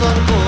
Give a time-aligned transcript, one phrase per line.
[0.00, 0.39] resto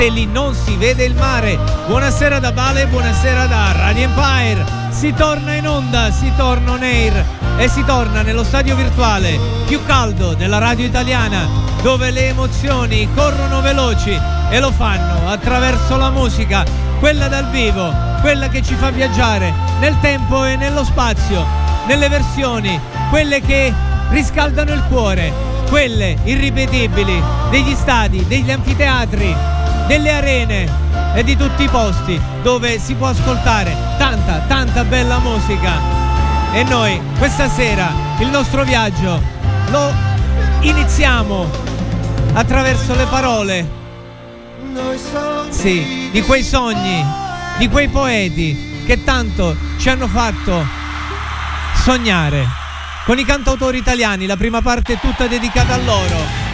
[0.00, 1.58] se lì non si vede il mare.
[1.86, 4.64] Buonasera da Bale, buonasera da Radio Empire.
[4.88, 7.22] Si torna in onda, si torna on air
[7.58, 11.46] e si torna nello stadio virtuale più caldo della radio italiana,
[11.82, 16.64] dove le emozioni corrono veloci e lo fanno attraverso la musica,
[16.98, 17.92] quella dal vivo,
[18.22, 21.44] quella che ci fa viaggiare nel tempo e nello spazio,
[21.86, 23.70] nelle versioni, quelle che
[24.08, 25.30] riscaldano il cuore,
[25.68, 29.58] quelle irripetibili degli stadi, degli anfiteatri,
[29.90, 30.68] delle arene
[31.16, 35.72] e di tutti i posti dove si può ascoltare tanta, tanta bella musica.
[36.52, 39.20] E noi questa sera il nostro viaggio
[39.70, 39.92] lo
[40.60, 41.50] iniziamo
[42.34, 43.68] attraverso le parole,
[45.48, 47.04] sì, di quei sogni,
[47.58, 50.64] di quei poeti che tanto ci hanno fatto
[51.82, 52.46] sognare.
[53.04, 56.49] Con i cantautori italiani, la prima parte è tutta dedicata a loro.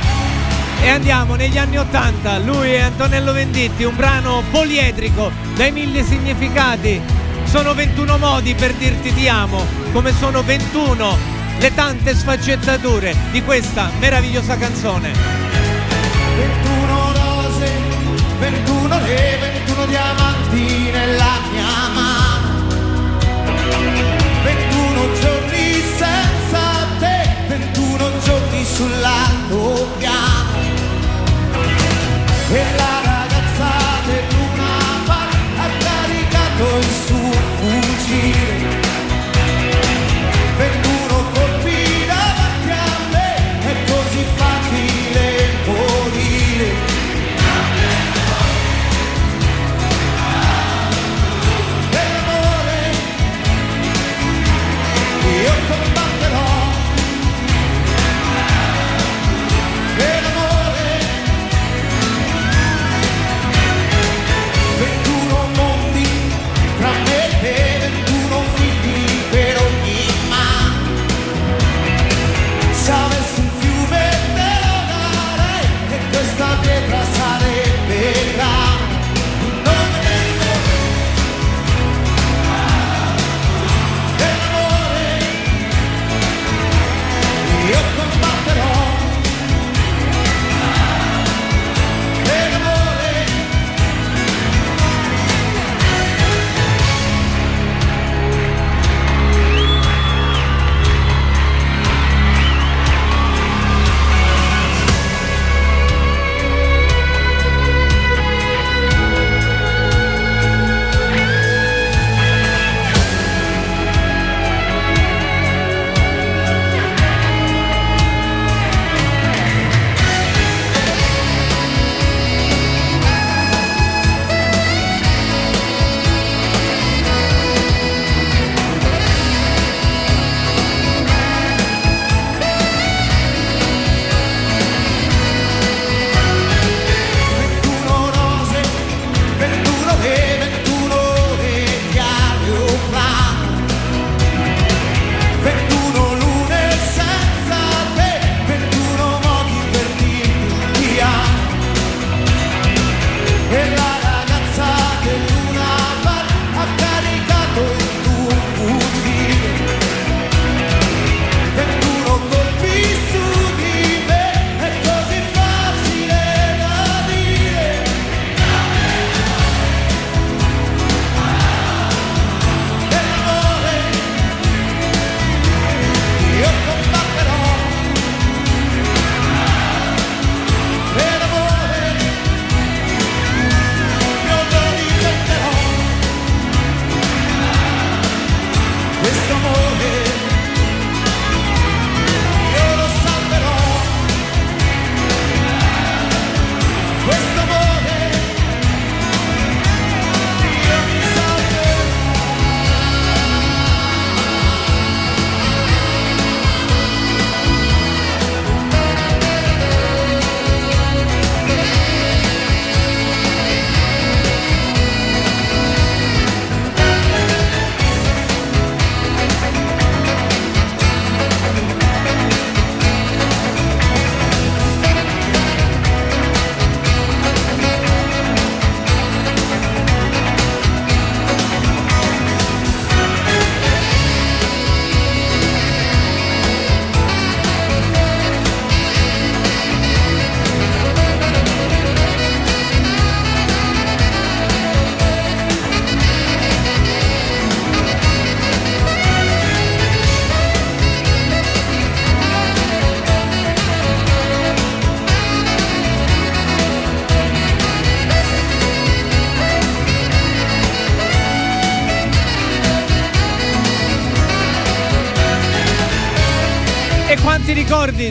[0.80, 7.00] E andiamo negli anni Ottanta, lui è Antonello Venditti, un brano poliedrico dai mille significati.
[7.44, 13.90] Sono 21 modi per dirti ti amo, come sono 21 le tante sfaccettature di questa
[13.98, 15.10] meravigliosa canzone.
[16.36, 17.70] 21 rose,
[18.38, 22.68] 21 re, 21 diamanti nella mia mano.
[24.42, 30.35] 21 giorni senza te, 21 giorni sull'altopiano.
[32.48, 33.70] E la ragazza
[34.06, 38.45] del Luna Park ha caricato il suo fucile.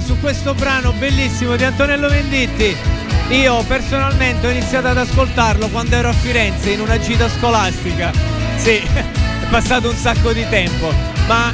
[0.05, 2.77] Su questo brano bellissimo di Antonello Venditti.
[3.29, 8.11] Io personalmente ho iniziato ad ascoltarlo quando ero a Firenze in una gita scolastica.
[8.57, 9.03] Sì, è
[9.49, 10.93] passato un sacco di tempo,
[11.27, 11.51] ma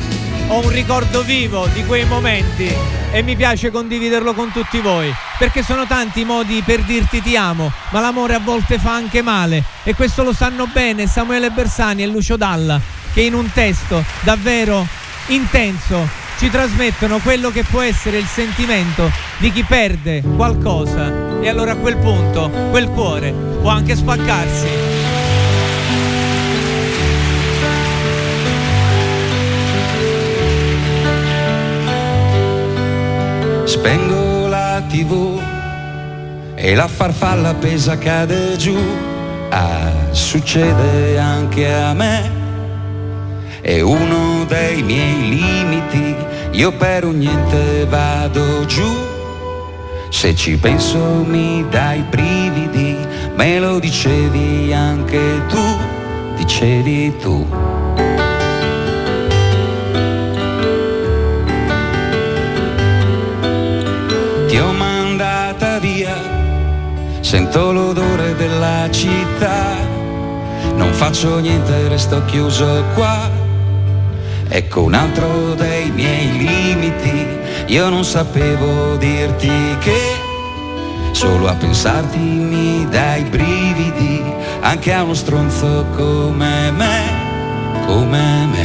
[0.48, 2.70] ho un ricordo vivo di quei momenti
[3.12, 7.38] e mi piace condividerlo con tutti voi, perché sono tanti i modi per dirti ti
[7.38, 12.04] amo, ma l'amore a volte fa anche male e questo lo sanno bene Samuele Bersani
[12.04, 12.82] e Lucio Dalla,
[13.14, 14.86] che in un testo davvero
[15.28, 21.74] intenso ci trasmettono quello che può essere il sentimento di chi perde qualcosa e allora
[21.74, 24.68] a quel punto quel cuore può anche spaccarsi.
[33.66, 35.40] Spengo la tv
[36.56, 38.76] e la farfalla pesa cade giù.
[39.50, 42.32] Ah, succede anche a me.
[43.62, 46.16] È uno dei miei limiti,
[46.52, 49.10] io per un niente vado giù.
[50.10, 52.98] Se ci penso mi dai brividi,
[53.36, 55.78] me lo dicevi anche tu,
[56.36, 57.48] dicevi tu.
[64.48, 66.18] Ti ho mandata via,
[67.22, 69.78] sento l'odore della città,
[70.76, 73.41] non faccio niente, resto chiuso qua.
[74.54, 77.26] Ecco un altro dei miei limiti,
[77.68, 79.50] io non sapevo dirti
[79.80, 79.98] che
[81.14, 84.22] solo a pensarti mi dai brividi,
[84.60, 88.61] anche a uno stronzo come me, come me.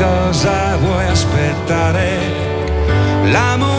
[0.00, 2.18] Cosa vuoi aspettare?
[3.30, 3.69] L'amore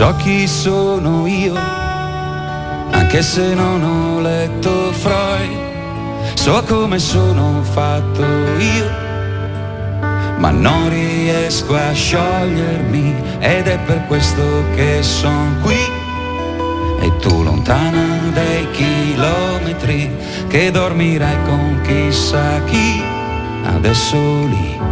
[0.00, 1.52] So chi sono io,
[2.90, 8.88] anche se non ho letto Freud, so come sono fatto io
[10.38, 15.76] ma non riesco a sciogliermi ed è per questo che son qui.
[17.02, 20.10] E tu lontana dei chilometri
[20.48, 23.02] che dormirai con chissà chi
[23.66, 24.89] adesso lì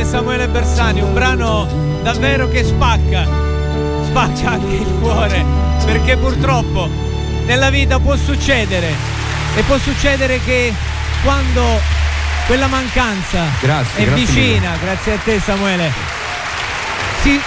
[0.00, 1.68] Grande Samuele Bersani, un brano
[2.02, 3.26] davvero che spacca.
[4.04, 5.44] sbaglia anche il cuore,
[5.84, 6.88] perché purtroppo
[7.44, 8.94] nella vita può succedere
[9.54, 10.72] e può succedere che
[11.22, 11.78] quando
[12.46, 15.92] quella mancanza Grazie, è grazie vicina, grazie a te Samuele,
[17.20, 17.40] si-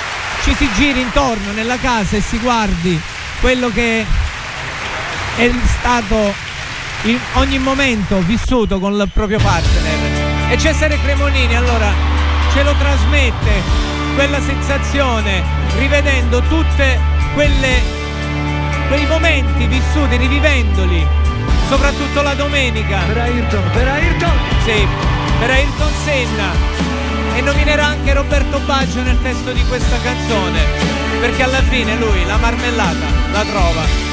[0.43, 3.01] ci si giri intorno nella casa e si guardi
[3.41, 4.05] quello che
[5.37, 6.33] è stato
[7.03, 10.51] in ogni momento vissuto con il proprio partner.
[10.51, 12.12] E Cesare Cremonini allora
[12.53, 13.61] ce lo trasmette
[14.15, 15.43] quella sensazione
[15.79, 16.99] rivedendo tutte
[17.33, 18.01] quelle
[18.87, 21.05] quei momenti vissuti, rivivendoli,
[21.67, 22.99] soprattutto la domenica.
[23.07, 24.37] Per Ayrton, per Ayrton!
[24.63, 24.87] Sì,
[25.39, 26.51] per Ayrton Senna.
[27.35, 30.59] E nominerà anche Roberto Baggio nel testo di questa canzone,
[31.19, 34.12] perché alla fine lui la marmellata la trova.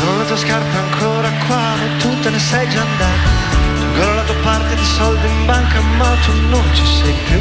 [0.00, 3.28] Sono le tue scarpe ancora qua, ma tu te ne sei già andata.
[3.76, 7.38] C'è ancora la tua parte di soldi in banca, ma tu non ci sei più.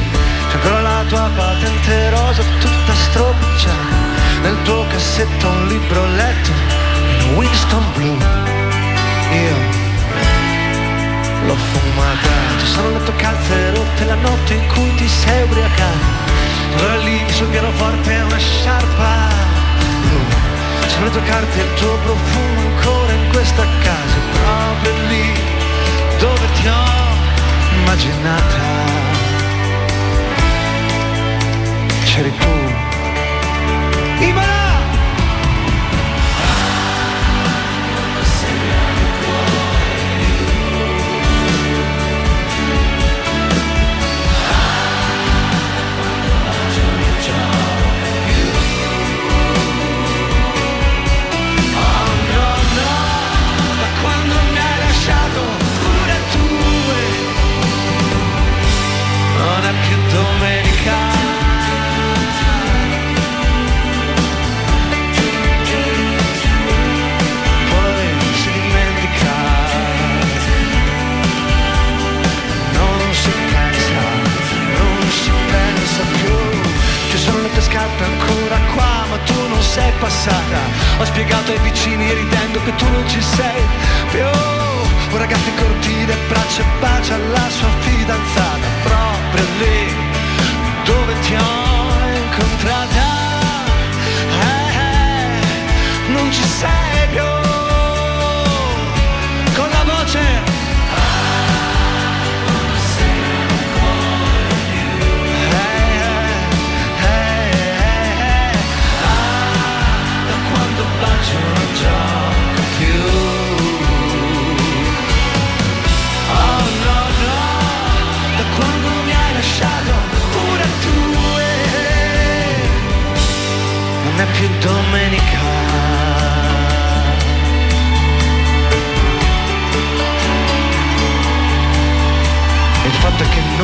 [0.50, 3.96] C'è ancora la tua patente rosa tutta stropicciata.
[4.42, 6.52] Nel tuo cassetto un libro letto
[7.22, 8.18] in Winston Blue.
[9.32, 9.56] Io
[11.46, 12.30] l'ho fumata.
[12.60, 16.28] Ci sono le tue calze rotte la notte in cui ti sei ubriacato.
[16.84, 19.28] Ora lì sul pianoforte una sciarpa
[20.02, 20.39] blu.
[21.26, 25.34] Carte e il tuo profumo ancora in questa casa, proprio lì
[26.18, 28.99] dove ti ho immaginata.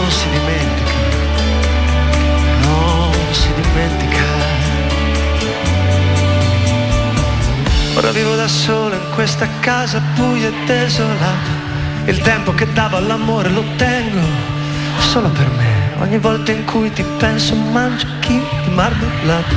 [0.06, 0.92] Non si dimentica
[2.62, 4.24] Non si dimentica
[7.96, 11.64] Ora vivo da solo in questa casa buia e desolata.
[12.08, 14.20] Il tempo che davo all'amore lo tengo
[15.00, 15.94] solo per me.
[16.00, 19.56] Ogni volta in cui ti penso mangio chi di marmellata.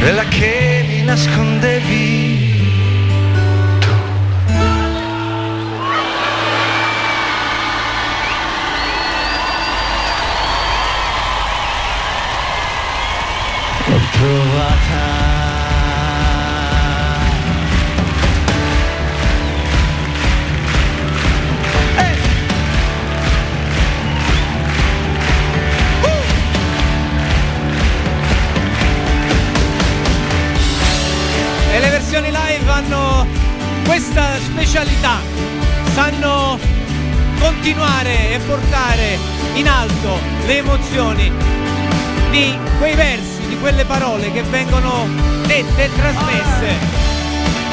[0.00, 2.43] Quella che mi nascondevi
[14.20, 15.32] L'ho trovata.
[31.72, 33.26] E le versioni live hanno
[33.84, 35.18] questa specialità,
[35.92, 36.58] sanno
[37.40, 39.18] continuare e portare
[39.54, 41.32] in alto le emozioni
[42.30, 43.33] di quei versi,
[43.64, 45.08] quelle parole che vengono
[45.46, 46.68] dette e trasmesse.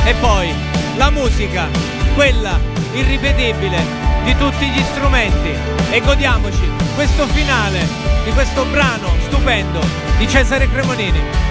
[0.05, 0.49] E poi
[0.95, 1.67] la musica,
[2.15, 2.57] quella
[2.93, 3.83] irripetibile
[4.23, 5.51] di tutti gli strumenti.
[5.91, 7.85] E godiamoci questo finale
[8.23, 9.81] di questo brano stupendo
[10.17, 11.50] di Cesare Cremonini.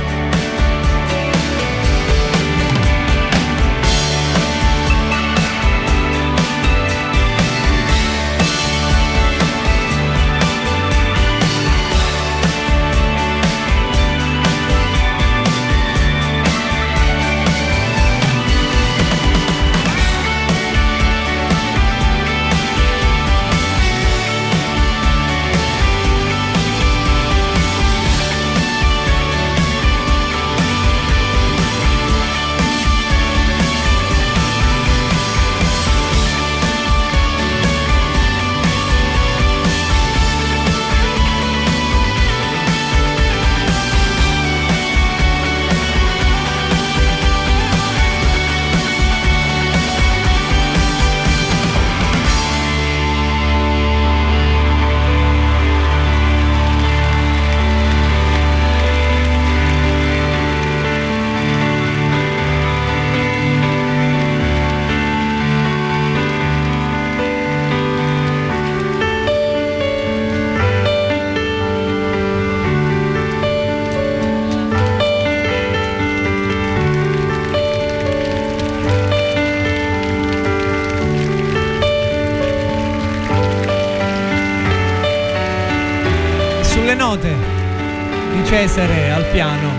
[88.61, 89.71] Cesare al piano.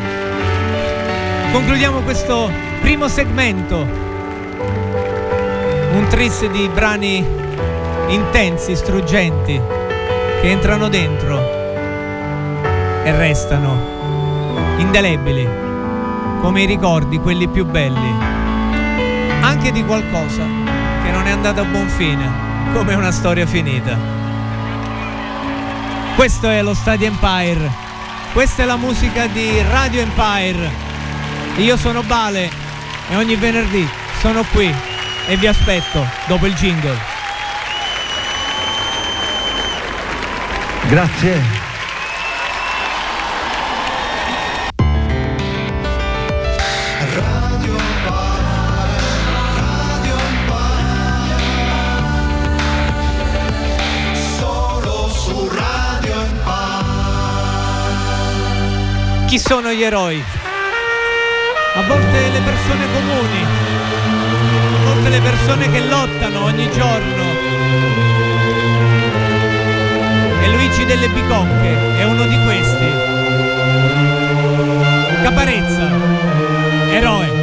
[1.51, 3.77] Concludiamo questo primo segmento,
[5.91, 7.23] un tris di brani
[8.07, 9.61] intensi, struggenti,
[10.41, 11.37] che entrano dentro
[13.03, 13.77] e restano
[14.77, 15.47] indelebili,
[16.41, 18.15] come i ricordi, quelli più belli,
[19.41, 20.41] anche di qualcosa
[21.03, 22.27] che non è andato a buon fine,
[22.73, 23.95] come una storia finita.
[26.15, 27.90] Questo è lo Stadio Empire.
[28.33, 30.71] Questa è la musica di Radio Empire.
[31.57, 32.49] Io sono Bale
[33.09, 33.85] e ogni venerdì
[34.21, 34.73] sono qui
[35.27, 36.97] e vi aspetto dopo il jingle.
[40.87, 41.60] Grazie.
[59.31, 60.21] Chi sono gli eroi?
[61.75, 63.45] A volte le persone comuni,
[64.75, 67.23] a volte le persone che lottano ogni giorno.
[70.41, 72.87] E Luigi delle Bicocche è uno di questi.
[75.23, 75.89] Caparezza,
[76.89, 77.40] eroe.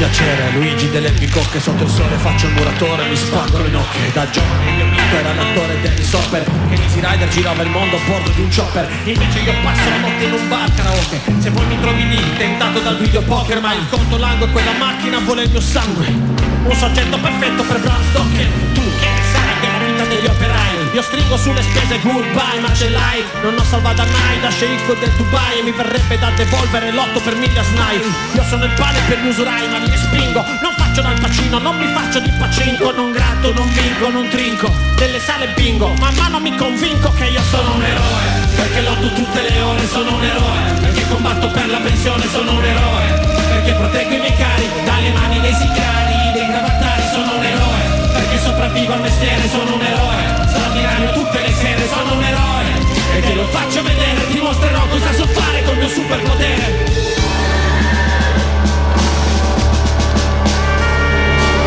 [0.00, 0.50] Piacere.
[0.52, 4.10] Luigi delle bicocche sotto il sole faccio il muratore mi spango le nocche.
[4.14, 7.96] Da giovane il mio amico era l'attore Dennis Hopper che Easy Rider girava il mondo
[7.96, 8.88] a bordo di un chopper.
[9.04, 11.20] Invece io passo la notte in un bar karaoke.
[11.40, 14.72] Se vuoi mi trovi lì tentato dal video poker ma il conto lango e quella
[14.72, 16.06] macchina vuole il mio sangue.
[16.06, 18.46] Un soggetto perfetto per Bram Stoker.
[18.72, 23.22] Tu che sai della vita degli operai io stringo sulle spese goodbye ma ce l'hai?
[23.42, 27.36] Non ho salvata mai da sceicco del Dubai E mi verrebbe da devolvere l'otto per
[27.36, 28.00] miglia snai.
[28.34, 31.76] Io sono il pane per gli usurai ma li respingo Non faccio dal pacino, non
[31.76, 32.90] mi faccio di pacinco.
[32.90, 34.68] Non gratto, non vinco, non trinco.
[34.96, 38.48] Delle sale bingo, man mano mi convinco che io sono un eroe.
[38.56, 40.80] Perché lotto tutte le ore, sono un eroe.
[40.80, 43.28] Perché combatto per la pensione, sono un eroe.
[43.48, 48.08] Perché proteggo i miei cari dalle mani dei sicari Dei cravattari, sono un eroe.
[48.12, 50.39] Perché sopravvivo al mestiere, sono un eroe
[50.80, 53.16] straordinario tutte le sere sono un eroe.
[53.16, 56.84] E te lo faccio vedere ti mostrerò cosa so fare col mio superpotere.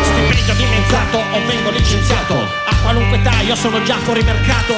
[0.02, 2.34] Stipendio dimezzato o vengo licenziato.
[2.66, 4.74] A qualunque età io sono già fuori mercato.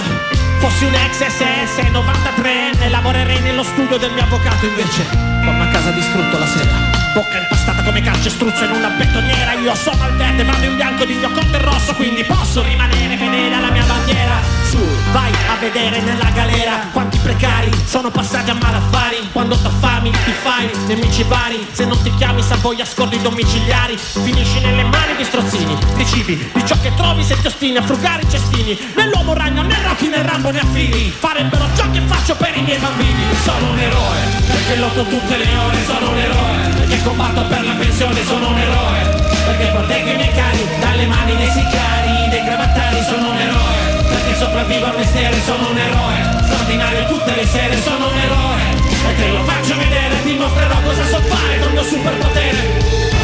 [0.58, 4.66] Fossi un ex SS 93enne lavorerei nello studio del mio avvocato.
[4.66, 5.06] Invece
[5.44, 10.02] torno a casa distrutto la sera bocca impastata come calcestruzzo in una betoniera Io sono
[10.02, 13.84] al verde, vado in bianco di mio conto rosso Quindi posso rimanere fedele alla mia
[13.84, 14.34] bandiera.
[14.68, 14.78] Su,
[15.12, 19.28] vai a vedere nella galera Quanti precari sono passati a malaffari.
[19.32, 21.66] Quando t'affami ti fai nemici vari.
[21.72, 23.96] Se non ti chiami Savoia scordi domiciliari.
[23.96, 27.82] Finisci nelle mani di strozzini Di cibi, di ciò che trovi se ti ostini A
[27.82, 28.78] frugare i cestini.
[28.94, 32.78] Nell'uomo ragno, né Rocky né Rambo né affini Farebbero ciò che faccio per i miei
[32.78, 33.24] bambini.
[33.42, 37.74] Sono un eroe Perché lotto tutte le ore Sono un eroe Perché combatto per la
[37.74, 39.00] pensione sono un eroe.
[39.46, 44.02] Perché proteggo i miei cari dalle mani dei sicari Dei cravattari sono un eroe.
[44.08, 46.42] Perché sopravvivo al mestiere sono un eroe.
[46.42, 48.62] Straordinario tutte le sere sono un eroe.
[49.08, 53.15] E te lo faccio vedere Ti mostrerò cosa so fare con il mio superpotere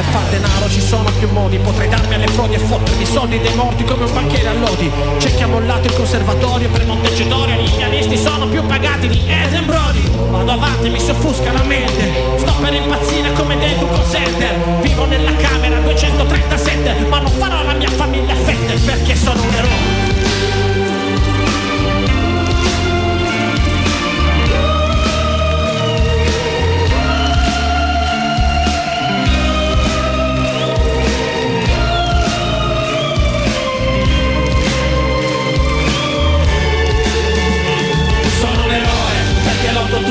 [0.00, 1.58] Per far denaro ci sono più modi.
[1.58, 4.90] Potrei darmi alle frodi e fottermi soldi dei morti come un banchiere a lodi.
[5.18, 9.66] C'è chi ha mollato il conservatorio per Montecitorio Gli pianisti sono più pagati di Eden
[9.66, 12.38] Vado avanti, mi si offusca la mente.
[12.38, 17.74] Sto per impazzire come dentro un center Vivo nella camera 237 Ma non farò la
[17.74, 20.09] mia famiglia fette Perché sono un eroe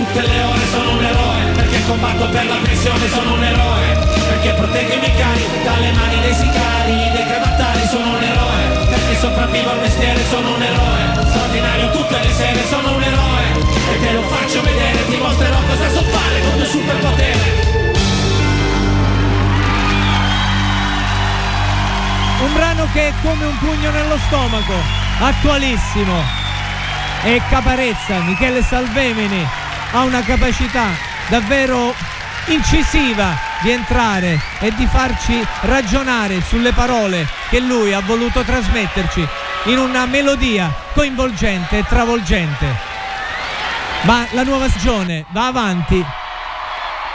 [0.09, 3.87] tutte le ore sono un eroe Perché combatto per la pensione sono un eroe
[4.29, 9.15] Perché proteggo i miei cari dalle mani dei sicari Dei cravattari sono un eroe Perché
[9.19, 11.25] sopravvivo al mestiere sono un eroe.
[11.29, 13.43] Straordinario tutte le sere sono un eroe
[13.93, 17.67] E te lo faccio vedere Ti mostrerò cosa so fare con il mio superpotere.
[22.41, 24.73] Un brano che è come un pugno nello stomaco,
[25.19, 26.23] attualissimo.
[27.23, 29.45] E Caparezza, Michele Salvemini,
[29.91, 30.87] ha una capacità
[31.27, 31.93] davvero
[32.45, 39.27] incisiva di entrare e di farci ragionare sulle parole che lui ha voluto trasmetterci
[39.65, 42.87] in una melodia coinvolgente e travolgente.
[44.03, 46.03] Ma la nuova stagione va avanti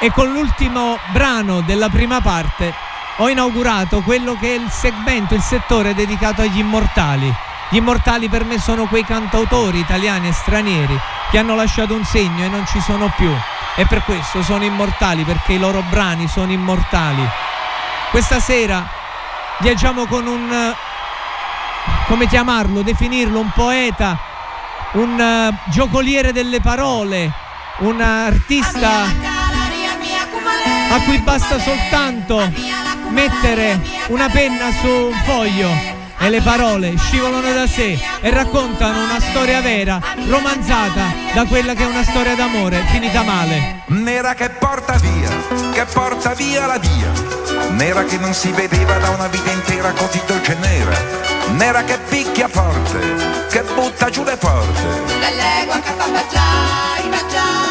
[0.00, 2.74] e con l'ultimo brano della prima parte
[3.18, 7.32] ho inaugurato quello che è il segmento, il settore dedicato agli immortali.
[7.70, 11.00] Gli immortali per me sono quei cantautori italiani e stranieri
[11.34, 13.28] che hanno lasciato un segno e non ci sono più.
[13.74, 17.28] E per questo sono immortali, perché i loro brani sono immortali.
[18.12, 18.88] Questa sera
[19.58, 20.72] viaggiamo con un,
[22.06, 24.16] come chiamarlo, definirlo, un poeta,
[24.92, 27.32] un uh, giocoliere delle parole,
[27.78, 29.02] un artista
[30.88, 32.48] a cui basta soltanto
[33.08, 35.93] mettere una penna su un foglio
[36.24, 41.82] e le parole scivolano da sé e raccontano una storia vera, romanzata da quella che
[41.82, 43.82] è una storia d'amore finita male.
[43.88, 45.28] Nera che porta via,
[45.72, 47.12] che porta via la via,
[47.72, 50.96] nera che non si vedeva da una vita intera così dolce e nera,
[51.56, 52.98] nera che picchia forte,
[53.50, 54.82] che butta giù le porte.
[55.18, 57.63] L'egua che fa baciare, baciare.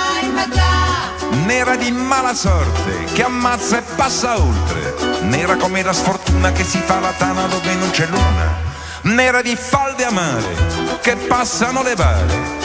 [1.46, 4.96] Nera di mala sorte, che ammazza e passa oltre.
[5.24, 8.56] Nera come la sfortuna che si fa la tana dove non c'è luna,
[9.04, 10.56] nera di falde amare
[11.02, 12.62] che passano le bare.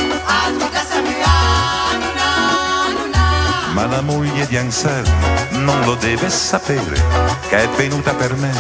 [3.73, 7.01] Ma la moglie di Anselmo non lo deve sapere
[7.49, 8.53] che è venuta per me,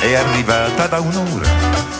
[0.00, 1.48] è arrivata da un'ora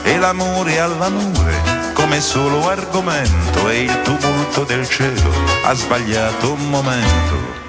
[0.02, 1.76] e l'amore all'amore
[2.07, 5.33] come solo argomento e il tumulto del cielo
[5.64, 7.65] ha sbagliato un momento.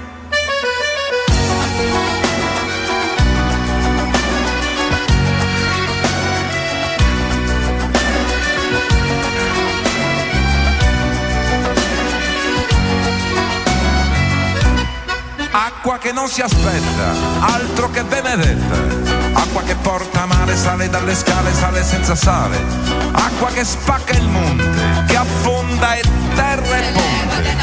[16.00, 18.76] Che non si aspetta, altro che benedetta.
[19.34, 22.58] Acqua che porta male, sale dalle scale, sale senza sale.
[23.12, 27.56] Acqua che spacca il monte, che affonda e terra e ponte.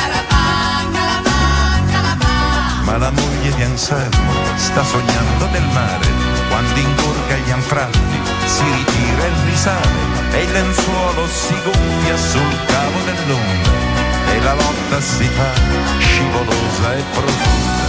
[2.83, 6.07] Ma la moglie di Anselmo sta sognando del mare,
[6.51, 12.99] quando ingorga gli anfratti, si ritira il risale e il lenzuolo si gonfia sul cavo
[13.05, 13.71] dell'onda
[14.35, 15.53] e la lotta si fa
[15.99, 17.84] scivolosa e profonda.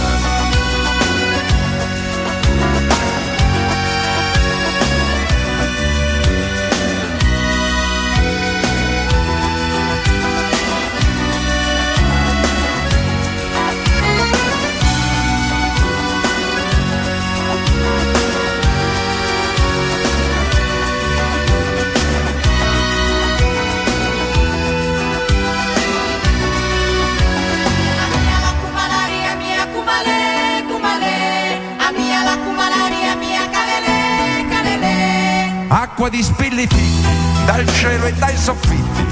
[36.06, 39.04] Acqua di spilli fitti, dal cielo e dai soffitti,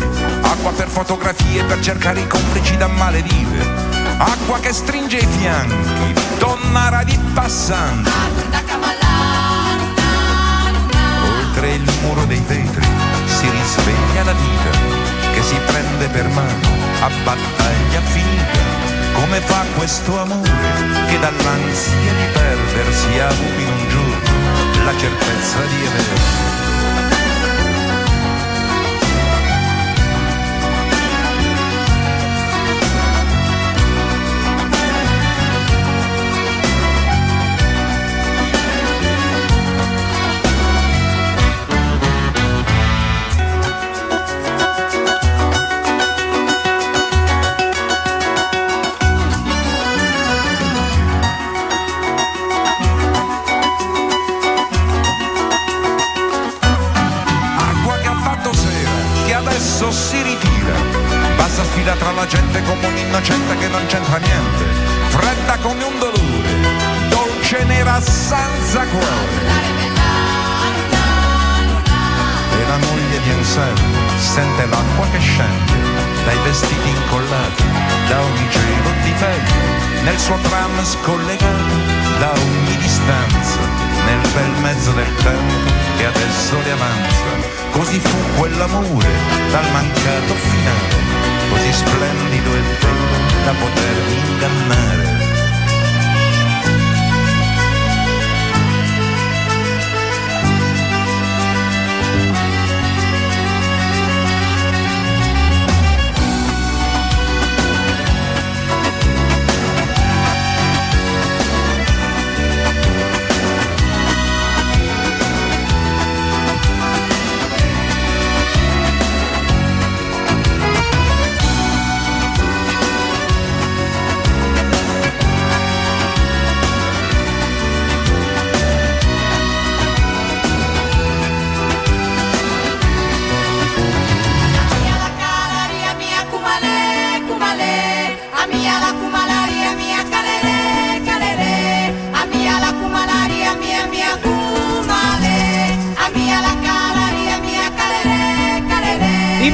[0.43, 3.67] acqua per fotografie per cercare i complici da maledive,
[4.19, 8.11] acqua che stringe i fianchi, donna di passanti.
[11.41, 12.87] Oltre il muro dei vetri
[13.27, 14.79] si risveglia la vita
[15.33, 16.69] che si prende per mano
[17.01, 18.63] a battaglia finita.
[19.15, 20.51] Come fa questo amore
[21.09, 26.64] che dall'ansia di perdersi ha avuto in un giorno la certezza di avere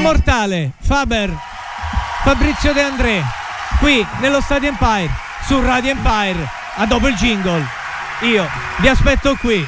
[0.00, 1.30] Immortale, Faber,
[2.22, 3.22] Fabrizio De André,
[3.80, 5.10] qui nello Stadio Empire,
[5.44, 7.62] su Radio Empire, a dopo il jingle.
[8.20, 9.62] Io vi aspetto qui.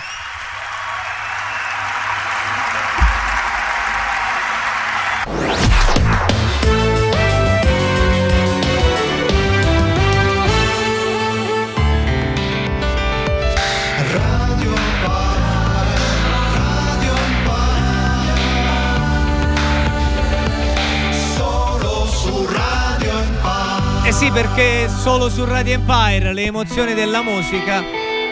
[24.32, 27.84] perché solo su Radio Empire le emozioni della musica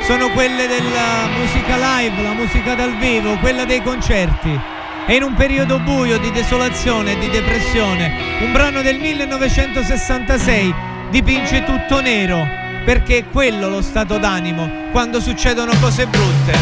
[0.03, 4.59] sono quelle della musica live, la musica dal vivo, quella dei concerti.
[5.07, 10.75] E in un periodo buio di desolazione e di depressione, un brano del 1966
[11.11, 12.47] dipinge tutto nero,
[12.85, 16.59] perché è quello lo stato d'animo quando succedono cose brutte.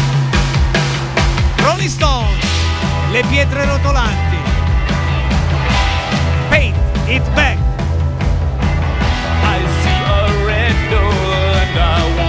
[1.57, 2.45] Rolling Stones,
[3.11, 4.37] le pietre rotolanti.
[6.49, 6.75] Paint
[7.07, 7.68] it back.
[10.89, 11.11] door
[11.61, 12.28] and I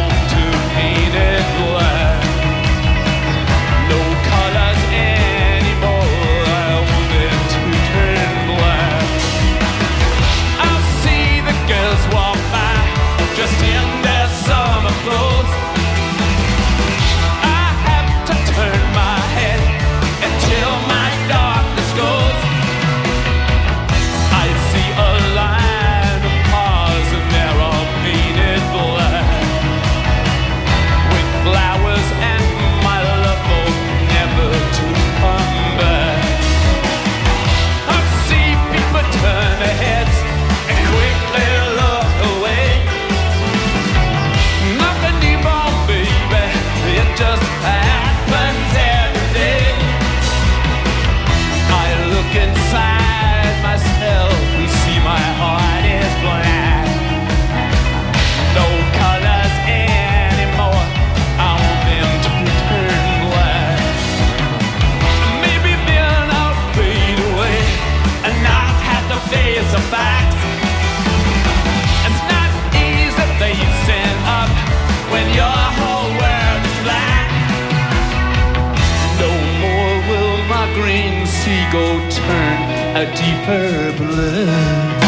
[83.50, 85.02] her blood.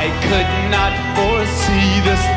[0.00, 2.31] I could not foresee this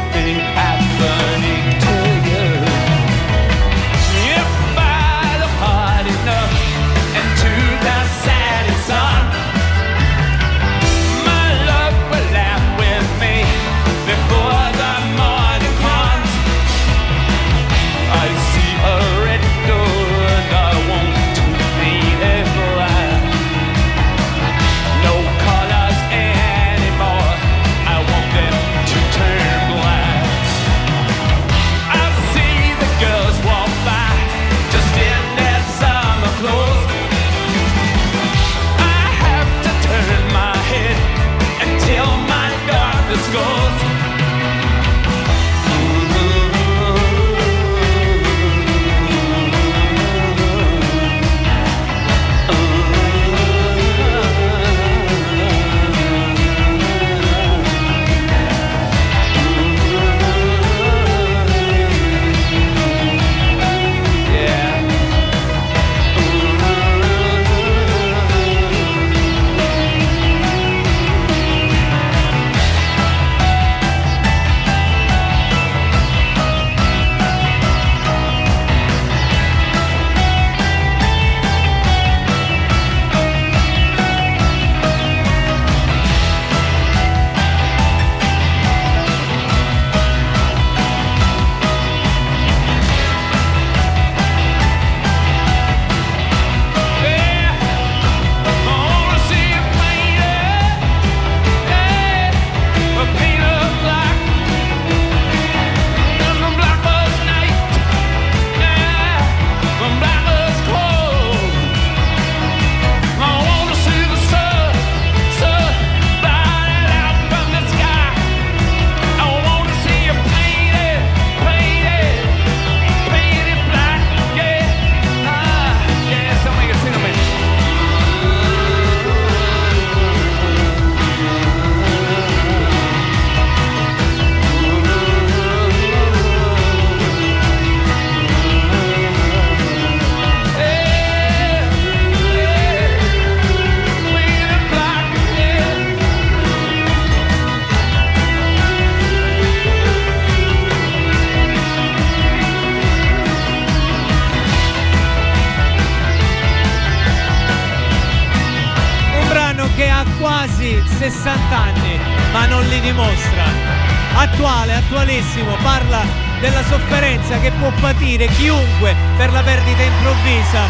[168.16, 170.62] pentire chiunque per la perdita improvvisa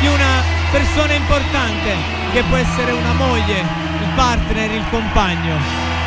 [0.00, 1.94] di una persona importante
[2.32, 5.56] che può essere una moglie, il partner, il compagno.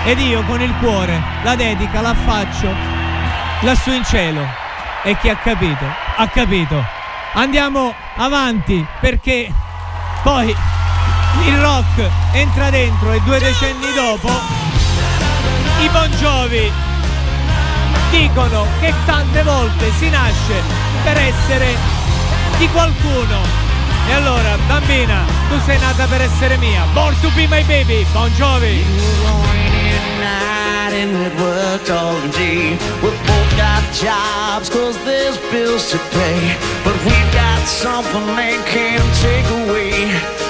[0.05, 2.69] Ed io con il cuore la dedica, la faccio
[3.61, 4.45] lassù in cielo.
[5.03, 6.83] E chi ha capito, ha capito.
[7.33, 9.51] Andiamo avanti perché
[10.23, 14.29] poi il rock entra dentro e due decenni dopo
[15.79, 16.71] i Bon Jovi
[18.09, 20.76] dicono che tante volte si nasce
[21.07, 21.75] per essere
[22.57, 23.39] di qualcuno.
[24.09, 26.83] E allora, bambina, tu sei nata per essere mia.
[26.91, 28.83] Born to be my baby, Bon Jovi.
[30.89, 32.77] And it worked all in G.
[33.01, 36.57] Both got jobs cause there's bills to pay.
[36.83, 40.46] But we've got something they can't take away.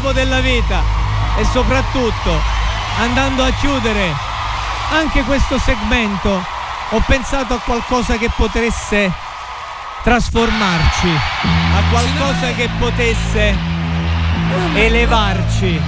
[0.00, 0.82] Scopo della vita
[1.36, 2.40] e soprattutto
[3.00, 4.14] andando a chiudere
[4.92, 6.42] anche questo segmento
[6.90, 9.12] ho pensato a qualcosa che potesse
[10.02, 13.54] trasformarci, a qualcosa che potesse
[14.74, 15.80] elevarci.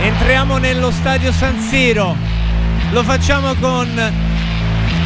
[0.00, 2.16] Entriamo nello stadio San Siro,
[2.90, 3.88] lo facciamo con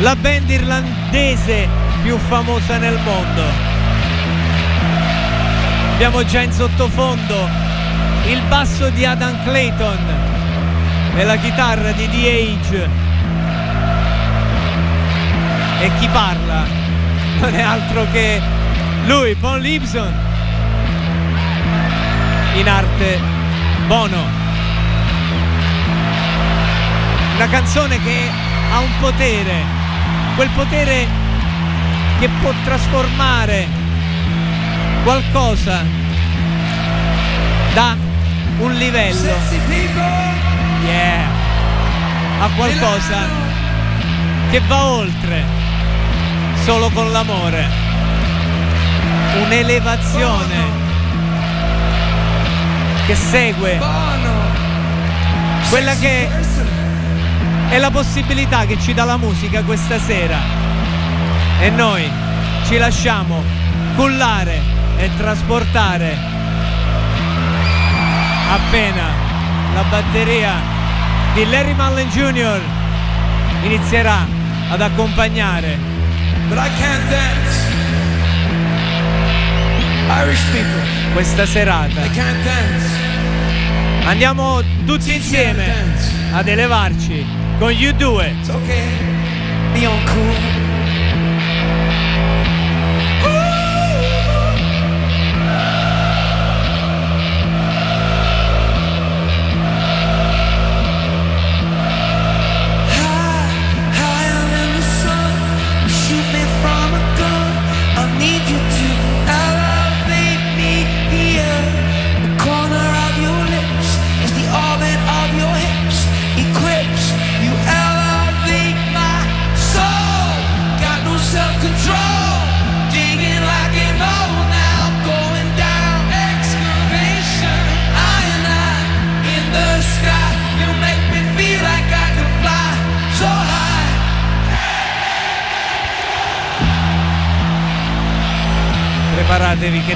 [0.01, 1.69] la band irlandese
[2.03, 3.43] più famosa nel mondo.
[5.93, 7.64] Abbiamo già in sottofondo
[8.27, 9.99] il basso di Adam Clayton
[11.15, 12.89] e la chitarra di The Age.
[15.81, 16.65] E chi parla
[17.41, 18.41] non è altro che
[19.07, 20.13] lui, Paul Lipson,
[22.55, 23.21] in arte
[23.87, 24.43] Bono.
[27.35, 28.31] Una canzone che
[28.73, 29.63] ha un potere,
[30.37, 31.07] quel potere
[32.19, 33.67] che può trasformare
[35.03, 35.85] qualcosa
[37.75, 38.04] da
[38.59, 39.33] un livello.
[40.85, 41.27] Yeah,
[42.41, 43.19] a qualcosa
[44.51, 45.45] che va oltre
[46.63, 47.83] solo con l'amore.
[49.43, 50.83] Un'elevazione
[53.07, 53.81] che segue
[55.69, 56.29] quella che
[57.69, 60.39] è la possibilità che ci dà la musica questa sera.
[61.61, 62.09] E noi
[62.67, 63.43] ci lasciamo
[63.97, 64.61] cullare
[64.97, 66.34] e trasportare
[68.49, 69.09] appena
[69.75, 70.53] la batteria
[71.35, 72.61] di Larry Mullen Jr.
[73.63, 74.27] inizierà
[74.71, 75.79] ad accompagnare.
[81.13, 82.03] Questa serata.
[84.05, 85.73] Andiamo tutti insieme
[86.33, 87.25] ad elevarci
[87.59, 88.21] con You Do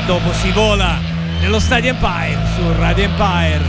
[0.08, 0.98] dopo si vola
[1.38, 3.60] nello Stadio Empire su Radio Empire.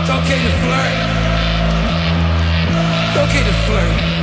[0.00, 0.94] It's okay to flirt.
[3.04, 4.15] It's okay to flirt.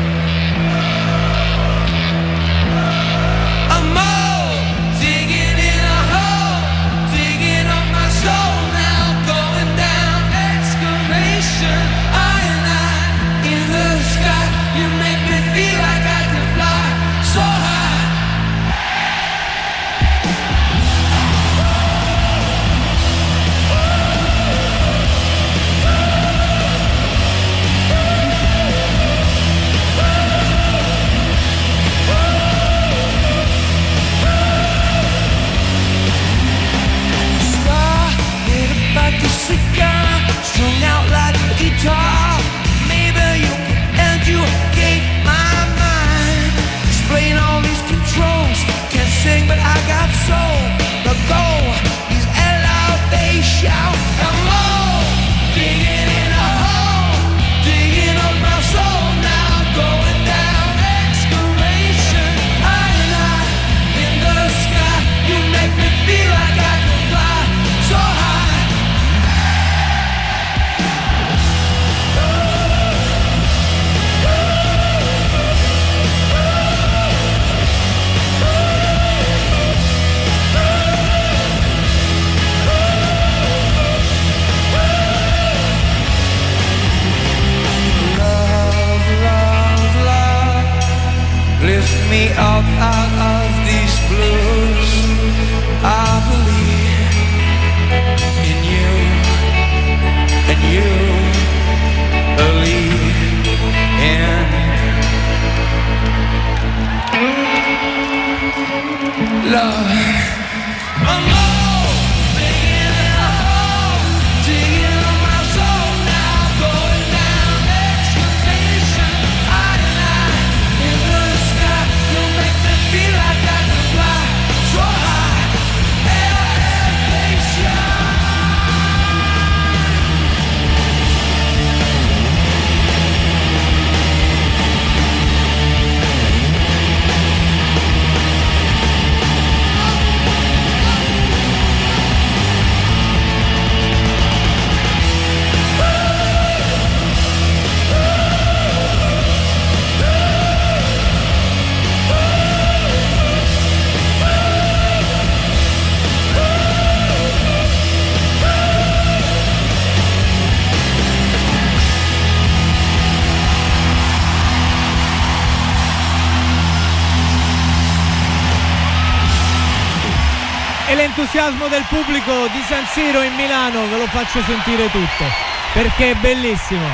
[171.33, 175.25] L'entusiasmo del pubblico di San Siro in Milano ve lo faccio sentire tutto
[175.73, 176.85] perché è bellissimo.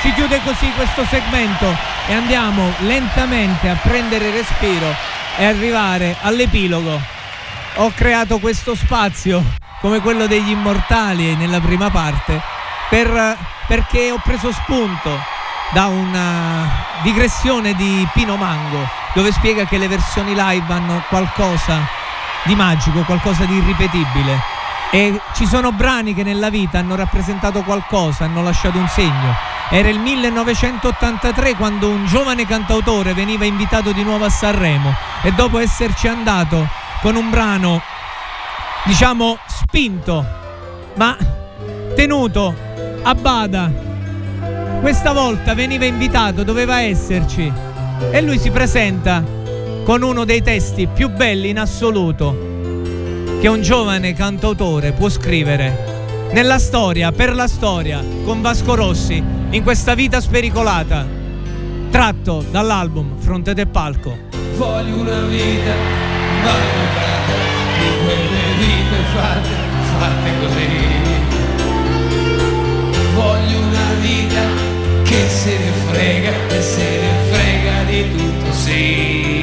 [0.00, 1.66] Si chiude così questo segmento
[2.06, 4.86] e andiamo lentamente a prendere respiro
[5.36, 6.98] e arrivare all'epilogo.
[7.76, 9.44] Ho creato questo spazio
[9.80, 12.40] come quello degli immortali nella prima parte
[12.88, 15.10] per- perché ho preso spunto
[15.72, 22.03] da una digressione di Pino Mango dove spiega che le versioni live hanno qualcosa
[22.44, 24.54] di magico, qualcosa di irripetibile
[24.94, 29.34] e ci sono brani che nella vita hanno rappresentato qualcosa, hanno lasciato un segno.
[29.68, 35.58] Era il 1983 quando un giovane cantautore veniva invitato di nuovo a Sanremo e dopo
[35.58, 36.68] esserci andato
[37.00, 37.82] con un brano
[38.84, 40.24] diciamo spinto
[40.94, 41.16] ma
[41.96, 42.54] tenuto
[43.02, 43.68] a bada
[44.80, 47.50] questa volta veniva invitato, doveva esserci
[48.12, 49.33] e lui si presenta
[49.84, 52.34] con uno dei testi più belli in assoluto
[53.38, 55.92] che un giovane cantautore può scrivere
[56.32, 61.06] nella storia, per la storia, con Vasco Rossi, in questa vita spericolata,
[61.90, 64.16] tratto dall'album Fronte del Palco.
[64.56, 65.74] Voglio una vita
[66.42, 67.32] maleducata
[67.78, 69.54] di quelle vite fatte,
[69.98, 70.68] fatte così.
[73.14, 74.42] Voglio una vita
[75.02, 79.33] che se ne frega, che se ne frega di tutto, sì.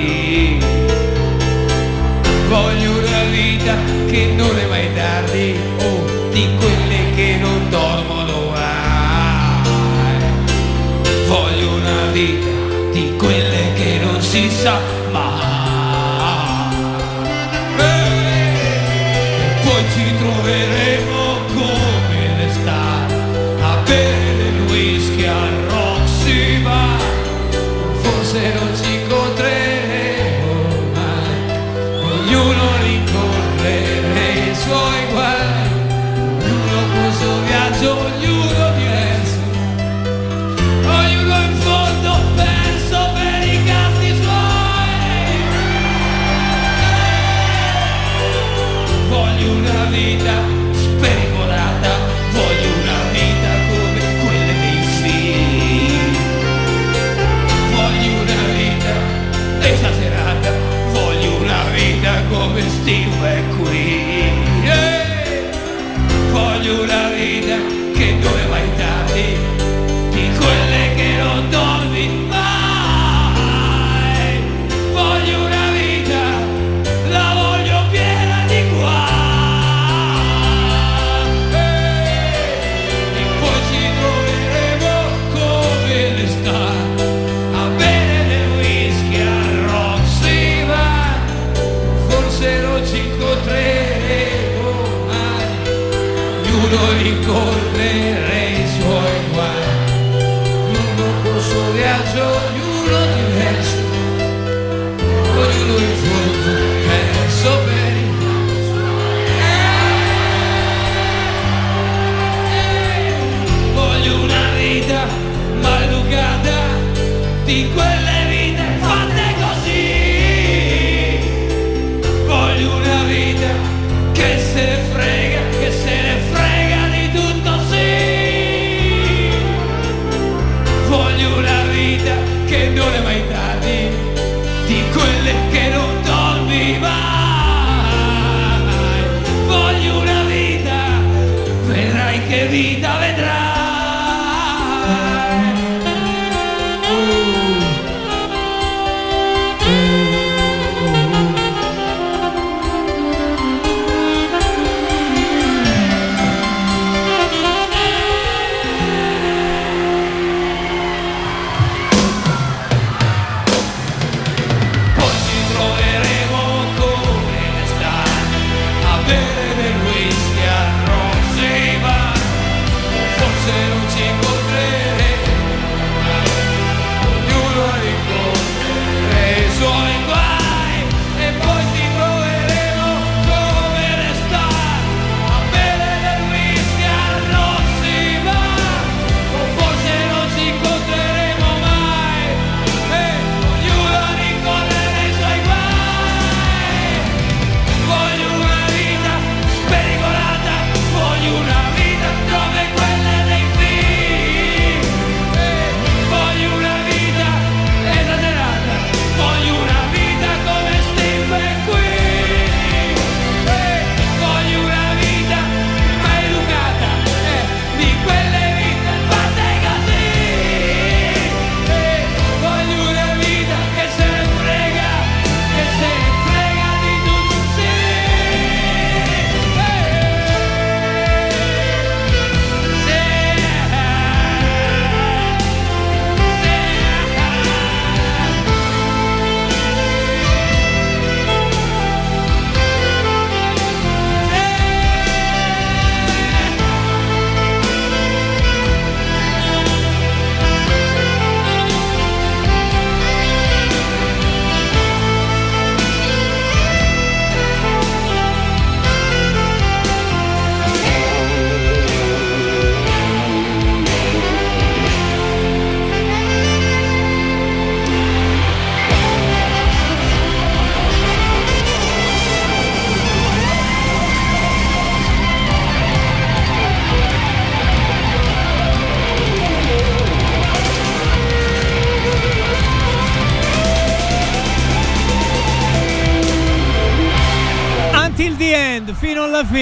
[2.52, 3.78] Voglio una vita
[4.08, 9.62] che non è mai tardi, o di quelle che non dormono mai.
[11.28, 12.50] Voglio una vita
[12.92, 15.01] di quelle che non si sa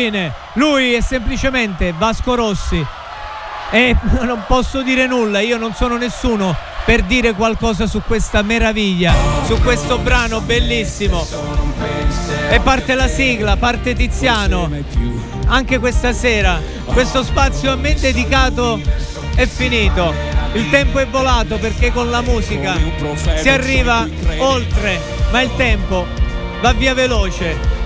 [0.09, 0.33] fine.
[0.53, 2.85] Lui è semplicemente Vasco Rossi.
[3.71, 6.55] E non posso dire nulla, io non sono nessuno
[6.85, 9.13] per dire qualcosa su questa meraviglia,
[9.45, 11.25] su questo brano bellissimo.
[12.49, 14.69] E parte la sigla, parte Tiziano.
[15.45, 18.79] Anche questa sera, questo spazio a me dedicato
[19.35, 20.13] è finito.
[20.53, 22.75] Il tempo è volato perché con la musica
[23.39, 24.07] si arriva
[24.39, 24.99] oltre,
[25.31, 26.07] ma il tempo
[26.61, 27.79] va via veloce.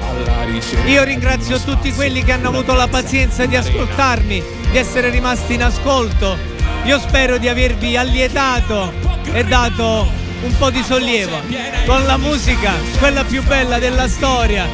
[0.86, 5.64] Io ringrazio tutti quelli che hanno avuto la pazienza di ascoltarmi, di essere rimasti in
[5.64, 6.38] ascolto.
[6.84, 8.92] Io spero di avervi allietato
[9.32, 10.08] e dato
[10.44, 11.40] un po' di sollievo
[11.86, 14.68] con la musica, quella più bella della storia,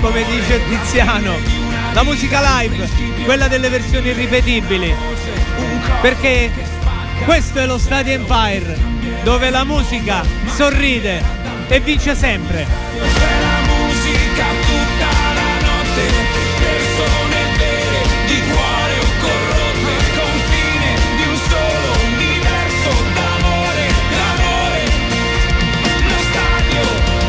[0.00, 1.34] come dice Tiziano.
[1.92, 2.88] La musica live,
[3.24, 4.94] quella delle versioni irripetibili.
[6.00, 6.50] Perché
[7.24, 8.76] questo è lo Stadio Empire,
[9.22, 11.22] dove la musica sorride
[11.68, 13.43] e vince sempre.